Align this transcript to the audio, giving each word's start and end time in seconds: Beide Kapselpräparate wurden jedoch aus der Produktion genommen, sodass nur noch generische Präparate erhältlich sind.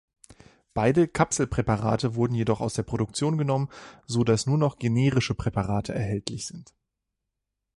Beide 0.73 1.07
Kapselpräparate 1.07 2.15
wurden 2.15 2.33
jedoch 2.33 2.59
aus 2.59 2.73
der 2.73 2.81
Produktion 2.81 3.37
genommen, 3.37 3.69
sodass 4.07 4.47
nur 4.47 4.57
noch 4.57 4.79
generische 4.79 5.35
Präparate 5.35 5.93
erhältlich 5.93 6.47
sind. 6.47 6.73